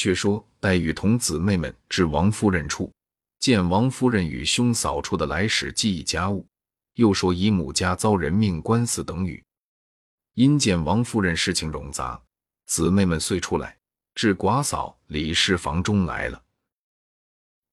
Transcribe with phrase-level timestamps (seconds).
[0.00, 2.90] 却说黛玉同姊妹们至王夫人处，
[3.38, 6.46] 见王夫人与兄嫂处的来使记忆家务，
[6.94, 9.44] 又说姨母家遭人命官司等语。
[10.32, 12.18] 因见王夫人事情冗杂，
[12.64, 13.76] 姊妹们遂出来
[14.14, 16.42] 至寡嫂李氏房中来了。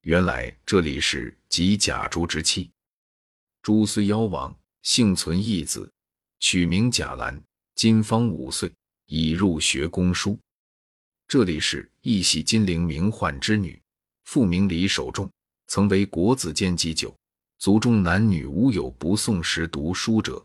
[0.00, 2.70] 原来这李氏即贾珠之妻，
[3.60, 5.92] 珠虽夭亡，幸存一子，
[6.40, 7.38] 取名贾兰，
[7.74, 8.72] 今方五岁，
[9.08, 10.38] 已入学宫书。
[11.34, 13.76] 这里是一喜金陵名宦之女，
[14.22, 15.28] 父名李守仲，
[15.66, 17.12] 曾为国子监祭酒，
[17.58, 20.40] 族中男女无有不诵时读书者。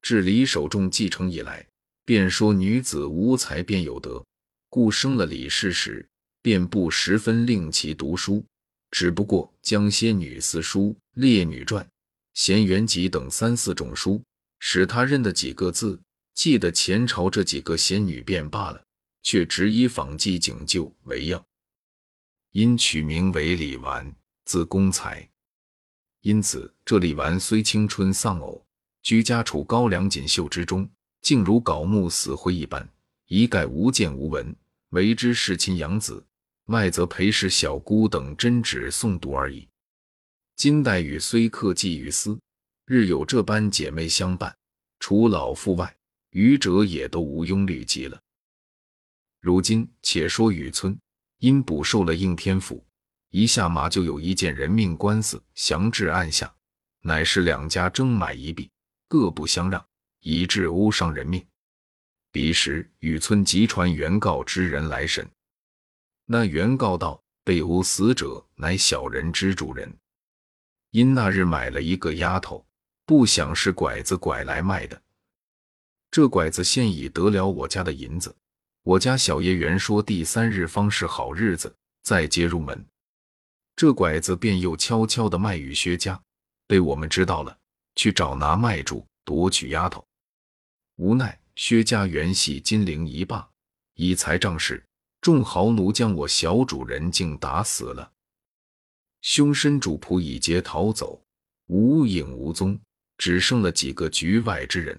[0.00, 1.66] 至李守仲继承以来，
[2.04, 4.24] 便说女子无才便有德，
[4.68, 6.06] 故生了李氏时，
[6.42, 8.46] 便不十分令其读书，
[8.92, 11.84] 只不过将些女四书、列女传、
[12.34, 14.22] 贤元集等三四种书，
[14.60, 16.00] 使他认得几个字，
[16.34, 18.80] 记得前朝这几个贤女便罢了。
[19.22, 21.44] 却只以仿记景旧为要，
[22.52, 24.14] 因取名为李纨，
[24.44, 25.28] 字公才。
[26.22, 28.64] 因此这李纨虽青春丧偶，
[29.02, 30.88] 居家处高粱锦绣之中，
[31.20, 32.88] 竟如槁木死灰一般，
[33.26, 34.54] 一概无见无闻。
[34.90, 36.24] 为之侍亲养子，
[36.66, 39.68] 外则陪侍小姑等针指诵读而已。
[40.56, 42.38] 金黛玉虽客寄于斯，
[42.86, 44.56] 日有这般姐妹相伴，
[44.98, 45.94] 除老妇外，
[46.30, 48.18] 余者也都无庸虑及了。
[49.40, 50.98] 如今且说雨村
[51.38, 52.84] 因补受了应天府，
[53.30, 56.52] 一下马就有一件人命官司详至案下，
[57.02, 58.70] 乃是两家争买一币，
[59.06, 59.84] 各不相让，
[60.20, 61.46] 以致殴伤人命。
[62.32, 65.28] 彼时雨村即传原告之人来审，
[66.26, 69.96] 那原告道被殴死者乃小人之主人，
[70.90, 72.66] 因那日买了一个丫头，
[73.06, 75.00] 不想是拐子拐来卖的，
[76.10, 78.34] 这拐子现已得了我家的银子。
[78.82, 82.86] 我家小爷原说第三日方是好日子，再接入门。
[83.76, 86.20] 这拐子便又悄悄的卖与薛家，
[86.66, 87.56] 被我们知道了，
[87.96, 90.04] 去找拿卖主夺取丫头。
[90.96, 93.48] 无奈薛家原系金陵一霸，
[93.94, 94.82] 以财仗势，
[95.20, 98.10] 众豪奴将我小主人竟打死了。
[99.20, 101.22] 凶身主仆已劫逃走，
[101.66, 102.80] 无影无踪，
[103.18, 104.98] 只剩了几个局外之人。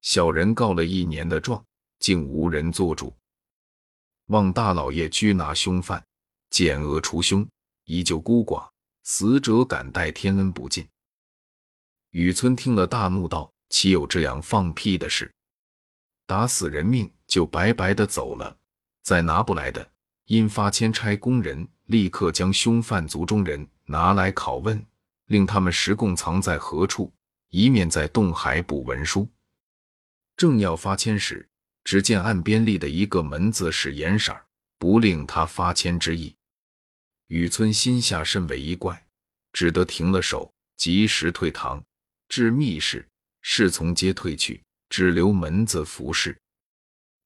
[0.00, 1.64] 小人告了一年的状。
[1.98, 3.12] 竟无人做主，
[4.26, 6.04] 望大老爷拘拿凶犯，
[6.50, 7.46] 减恶除凶，
[7.84, 8.68] 以救孤寡。
[9.10, 10.86] 死者感戴天恩不尽。
[12.10, 15.32] 雨村听了，大怒道：“岂有这样放屁的事？
[16.26, 18.54] 打死人命就白白的走了，
[19.02, 19.90] 再拿不来的，
[20.26, 24.84] 因发签差工人立刻将凶犯族中人拿来拷问，
[25.24, 27.10] 令他们实供藏在何处，
[27.48, 29.26] 以免在洞海补文书。”
[30.36, 31.48] 正要发签时，
[31.88, 34.38] 只见岸边立的一个门字是严色，
[34.76, 36.36] 不令他发签之意。
[37.28, 39.06] 雨村心下甚为疑怪，
[39.54, 41.82] 只得停了手，及时退堂，
[42.28, 43.08] 至密室，
[43.40, 46.38] 侍从皆退去，只留门子服侍。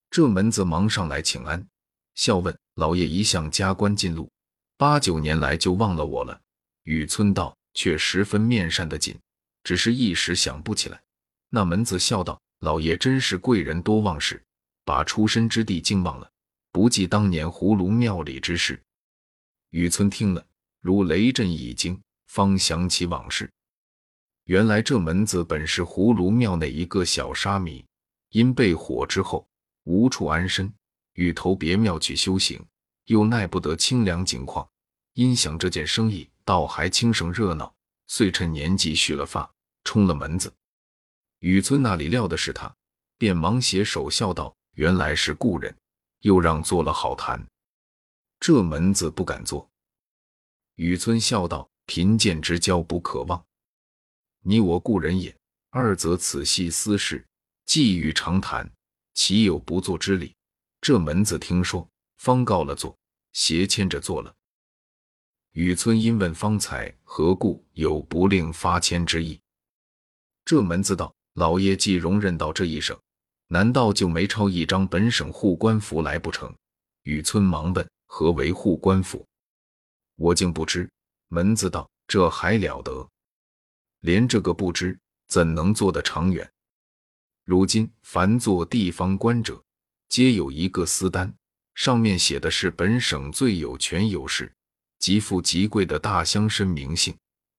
[0.09, 1.67] 这门子忙上来请安，
[2.15, 4.31] 笑问老爷一向加官进禄，
[4.77, 6.41] 八九年来就忘了我了。
[6.85, 9.19] 雨村道却十分面善的紧，
[9.65, 11.03] 只是一时想不起来。
[11.49, 14.41] 那门子笑道：“老爷真是贵人多忘事。”
[14.85, 16.31] 把出身之地竟忘了，
[16.71, 18.83] 不记当年葫芦庙里之事。
[19.71, 20.45] 雨村听了，
[20.81, 23.51] 如雷震一惊，方想起往事。
[24.45, 27.85] 原来这门子本是葫芦庙内一个小沙弥，
[28.31, 29.47] 因被火之后
[29.85, 30.73] 无处安身，
[31.15, 32.61] 欲投别庙去修行，
[33.05, 34.69] 又耐不得清凉景况，
[35.15, 37.73] 因想这件生意倒还轻省热闹，
[38.09, 39.49] 遂趁年纪蓄了发，
[39.85, 40.53] 冲了门子。
[41.39, 42.75] 雨村那里料的是他，
[43.17, 44.55] 便忙携手笑道。
[44.75, 45.77] 原来是故人，
[46.21, 47.47] 又让做了好谈，
[48.41, 49.71] 这门子不敢做。
[50.77, 53.45] 雨村笑道：“贫贱之交不可忘，
[54.41, 55.37] 你我故人也。
[55.69, 57.27] 二则此系私事，
[57.67, 58.71] 既欲长谈，
[59.13, 60.35] 岂有不做之理？
[60.81, 62.97] 这门子听说，方告了做，
[63.33, 64.35] 斜牵着做了。”
[65.53, 69.39] 雨村因问方才何故有不令发签之意，
[70.47, 72.99] 这门子道：“老爷既容忍到这一省。”
[73.53, 76.51] 难道就没抄一张本省护官符来不成？
[77.03, 79.27] 雨村忙问：“何为护官符？”
[80.17, 80.89] 我竟不知。
[81.29, 83.07] 门子道：“这还了得！
[84.01, 86.51] 连这个不知，怎能做得长远？
[87.45, 89.63] 如今凡做地方官者，
[90.09, 91.31] 皆有一个私单，
[91.75, 94.51] 上面写的是本省最有权有势、
[94.99, 97.15] 极富极贵的大乡绅名姓，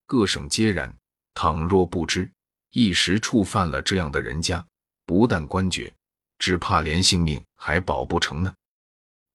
[0.08, 0.92] 各省皆然。
[1.36, 2.32] 倘若不知，
[2.72, 4.66] 一时触犯了这样的人家。”
[5.06, 5.94] 不但官爵，
[6.40, 8.54] 只怕连性命还保不成呢。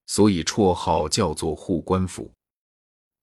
[0.07, 2.31] 所以绰号叫做护官符。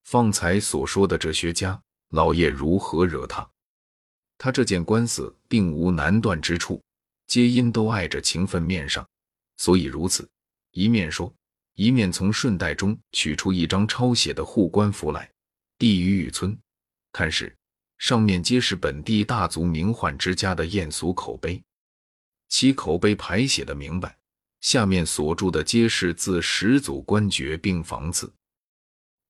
[0.04, 3.50] 方才所说的这薛家老爷如何惹他？
[4.38, 6.82] 他这件官司并无难断之处，
[7.26, 9.08] 皆因都碍着情分面上，
[9.58, 10.30] 所以如此。
[10.72, 11.34] 一面说，
[11.74, 15.32] 一面从顺带中取出一张抄写的护官符来，
[15.78, 16.56] 递于雨村。
[17.12, 17.56] 看时，
[17.98, 21.64] 上面皆是本地大族名宦之家的艳俗口碑，
[22.58, 24.18] 其口碑排写的明白，
[24.62, 28.34] 下面所注的皆是自始祖官爵并房次。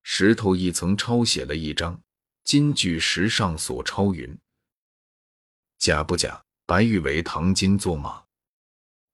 [0.03, 1.99] 石头一层抄写了一张
[2.43, 4.37] 金句石上所抄云。
[5.79, 6.39] 假不假？
[6.67, 8.23] 白玉为唐金作马。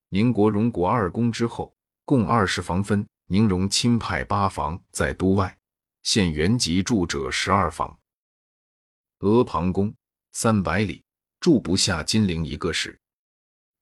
[0.10, 1.74] 宁国荣国二公之后，
[2.04, 3.08] 共二十房分。
[3.28, 5.58] 宁荣亲派八房在都外，
[6.04, 7.98] 现原籍住者十二房。
[9.20, 9.96] 阿房宫
[10.34, 11.02] 三百里，
[11.40, 13.00] 住不下金陵一个史。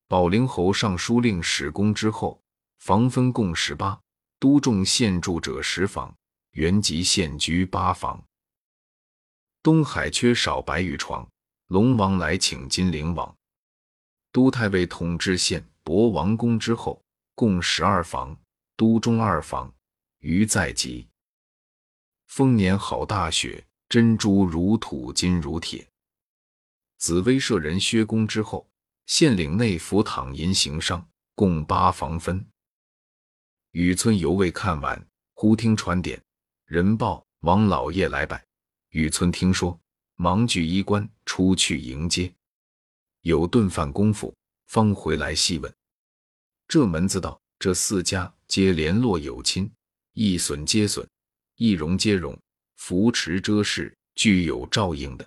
[0.10, 2.42] 保陵侯尚书令史公之后，
[2.80, 4.02] 房分共十八。
[4.40, 6.16] 都众现住者十房，
[6.52, 8.26] 原籍现居八房。
[9.62, 11.30] 东海缺少白玉床。
[11.68, 13.36] 龙王来请金陵王，
[14.32, 17.04] 都太尉统治县博王宫之后，
[17.36, 18.36] 共十二房，
[18.78, 19.72] 都中二房，
[20.20, 21.08] 余在即。
[22.26, 25.86] 丰年好大雪，珍珠如土，金如铁。
[26.98, 28.69] 紫薇舍人薛公之后，
[29.10, 32.46] 县领内府躺银行商，共八房分。
[33.72, 35.04] 雨村犹未看完，
[35.34, 36.22] 忽听传点，
[36.66, 38.46] 人报王老爷来拜。
[38.92, 39.78] 雨村听说。
[40.16, 42.32] 忙具衣冠出去迎接，
[43.22, 44.36] 有顿饭功夫，
[44.68, 45.74] 方回来细问。
[46.68, 49.72] 这门子道：这四家皆联络有亲，
[50.12, 51.08] 一损皆损，
[51.56, 52.38] 一荣皆荣，
[52.76, 55.26] 扶持遮事，具有照应的。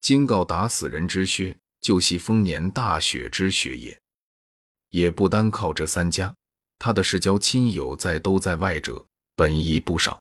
[0.00, 4.00] 今告打死人之靴，就系丰年大雪之雪也。
[4.88, 6.34] 也不单靠这三家，
[6.78, 10.18] 他的世交亲友在都在外者，本亦不少。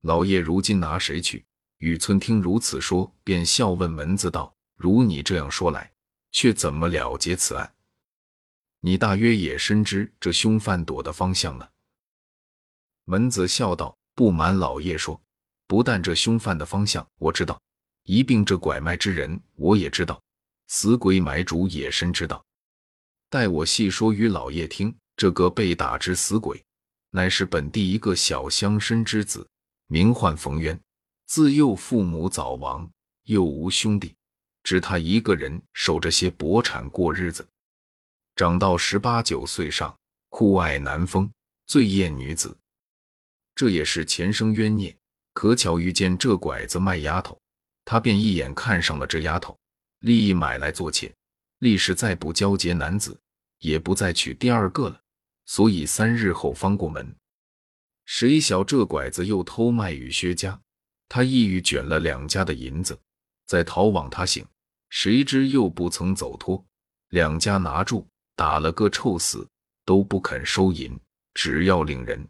[0.00, 1.44] 老爷如今拿谁去？
[1.78, 5.92] 雨村听如此说，便笑问门子道：“如你这样说来，
[6.30, 7.74] 却怎么了结此案？
[8.80, 11.68] 你大约也深知这凶犯躲的方向呢？”
[13.04, 15.20] 门子笑道：“不瞒老爷说，
[15.66, 17.60] 不但这凶犯的方向我知道，
[18.04, 20.22] 一并这拐卖之人我也知道，
[20.74, 22.42] 死鬼买主也深知道。
[23.28, 24.92] 待我细说与老爷听。
[25.14, 26.60] 这个被打之死鬼，
[27.10, 29.46] 乃是本地一个小乡绅之子，
[29.86, 30.80] 名唤冯渊。”
[31.28, 32.90] 自幼父母早亡，
[33.24, 34.14] 又无兄弟，
[34.62, 37.46] 只他一个人守着些薄产过日子。
[38.34, 39.94] 长到十八九岁上，
[40.30, 41.30] 酷爱男风，
[41.66, 42.56] 最厌女子。
[43.54, 44.96] 这也是前生冤孽。
[45.34, 47.38] 可巧遇见这拐子卖丫头，
[47.84, 49.56] 他便一眼看上了这丫头，
[50.02, 51.12] 利益买来做妾。
[51.58, 53.18] 立时再不交结男子，
[53.60, 55.00] 也不再娶第二个了。
[55.46, 57.14] 所以三日后方过门，
[58.04, 60.60] 谁晓这拐子又偷卖与薛家。
[61.08, 62.98] 他意欲卷了两家的银子，
[63.46, 64.44] 再逃往他省，
[64.88, 66.64] 谁知又不曾走脱，
[67.08, 69.46] 两家拿住，打了个臭死，
[69.84, 70.98] 都不肯收银，
[71.34, 72.26] 只要领人。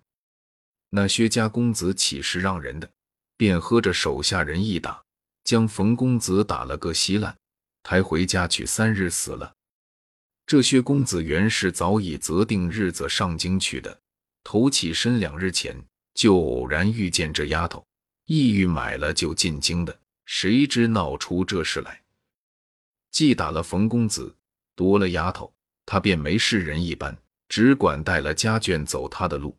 [0.91, 2.91] 那薛家公子岂是让人的？
[3.37, 5.03] 便喝着手下人一打，
[5.45, 7.37] 将冯公子打了个稀烂，
[7.83, 9.53] 抬回家去，三日死了。
[10.47, 14.01] 这薛公子原是早已择定日子上京去的，
[14.45, 15.77] 头起身两日前，
[16.15, 17.85] 就偶然遇见这丫头。
[18.27, 22.01] 意欲买了就进京的，谁知闹出这事来。
[23.11, 24.35] 既打了冯公子，
[24.75, 25.53] 夺了丫头，
[25.85, 27.17] 他便没事人一般，
[27.49, 29.57] 只管带了家眷走他的路。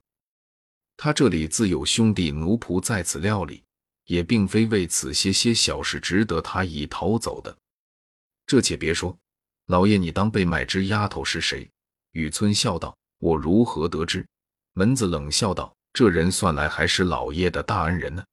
[0.96, 3.64] 他这里自有兄弟奴仆在此料理，
[4.06, 7.56] 也并非为此些些小事值得他已逃走的。
[8.46, 9.18] 这且别说，
[9.68, 11.70] 老爷，你当被卖之丫头是谁？
[12.12, 14.26] 雨村笑道：“我如何得知？”
[14.74, 18.24] 门子冷笑道：“这人算来还是老爷的大恩人呢。”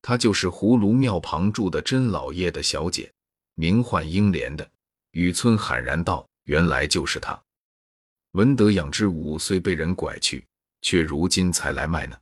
[0.00, 3.12] 她就是葫芦庙旁住的甄老爷的小姐，
[3.54, 4.70] 名唤英莲的。
[5.12, 7.40] 雨村喊然道：“原来就是她。
[8.32, 10.44] 闻得养之五岁被人拐去，
[10.82, 12.16] 却如今才来卖呢。”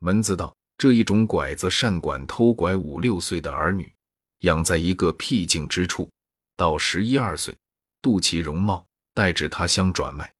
[0.00, 3.92] 门子道：“这一种拐子善管偷拐五六岁的儿女，
[4.40, 6.10] 养在一个僻静之处，
[6.56, 7.54] 到十一二岁，
[8.02, 10.32] 度其容貌，待至他乡转卖。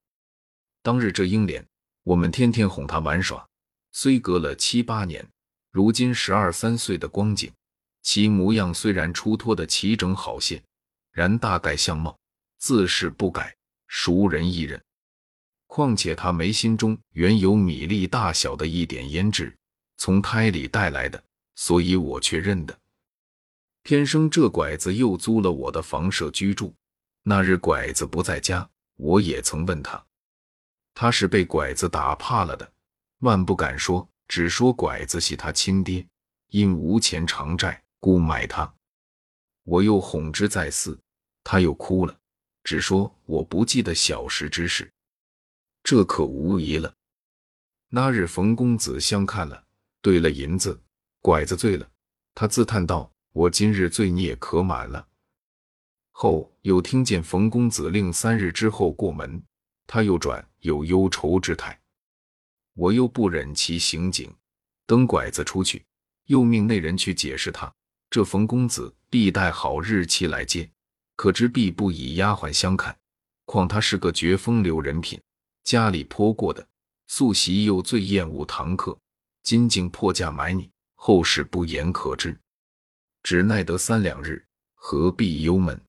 [0.83, 1.67] 当日这英莲，
[2.03, 3.47] 我们天天哄她玩耍，
[3.93, 5.27] 虽隔了七八年。”
[5.73, 7.49] 如今十二三岁的光景，
[8.03, 10.61] 其模样虽然出脱的齐整好些，
[11.13, 12.19] 然大概相貌
[12.59, 13.55] 自是不改，
[13.87, 14.83] 熟人亦认。
[15.69, 19.57] 况且他眉心中原有米粒大小的一点胭脂，
[19.97, 21.23] 从胎里带来的，
[21.55, 22.77] 所以我却认得。
[23.91, 26.73] 天生这拐子又租了我的房舍居住。
[27.25, 30.01] 那日拐子不在家，我也曾问他，
[30.95, 32.73] 他是被拐子打怕了的，
[33.19, 36.07] 万不敢说，只说拐子系他亲爹，
[36.51, 38.73] 因无钱偿债，故卖他。
[39.65, 40.97] 我又哄之再四，
[41.43, 42.17] 他又哭了，
[42.63, 44.89] 只说我不记得小时之事，
[45.83, 46.95] 这可无疑了。
[47.89, 49.65] 那日冯公子相看了，
[50.01, 50.81] 兑了银子，
[51.21, 51.91] 拐子醉了，
[52.37, 55.07] 他自叹道：“我今日罪孽可满了。”
[56.13, 59.43] 后又听见冯公子令三日之后过门，
[59.87, 61.81] 他又转有忧愁之态。
[62.75, 64.33] 我又不忍其行径，
[64.87, 65.85] 等拐子出去，
[66.27, 67.73] 又命那人去解释他。
[68.11, 70.69] 这冯公子必待好日期来接，
[71.17, 72.97] 可知必不以丫鬟相看。
[73.45, 75.21] 况他是个绝风流人品，
[75.65, 76.67] 家里颇过的，
[77.07, 78.99] 素习又最厌恶堂客，
[79.43, 82.39] 今竟破价买你，后事不言可知。
[83.23, 85.81] 只耐得三两日，何必忧闷？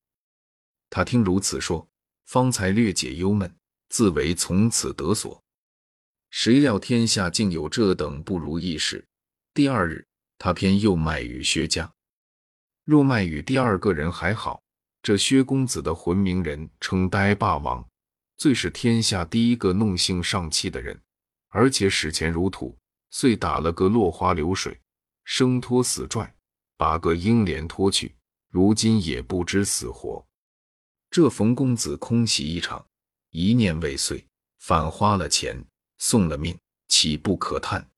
[0.90, 1.88] 他听如此说，
[2.26, 3.54] 方才略解忧闷，
[3.88, 5.42] 自为从此得所。
[6.30, 9.04] 谁料天下竟有这等不如意事。
[9.54, 10.06] 第二日，
[10.38, 11.92] 他偏又卖与薛家。
[12.84, 14.62] 若卖与第二个人还好，
[15.02, 17.86] 这薛公子的魂名人称呆霸王，
[18.36, 21.00] 最是天下第一个弄性上气的人，
[21.48, 22.76] 而且使钱如土，
[23.10, 24.80] 遂打了个落花流水，
[25.24, 26.34] 生拖死拽，
[26.76, 28.14] 把个英莲拖去，
[28.48, 30.26] 如今也不知死活。
[31.10, 32.86] 这冯公子空喜一场，
[33.30, 34.24] 一念未遂，
[34.58, 35.64] 反花了钱，
[35.98, 37.91] 送了命，岂不可叹？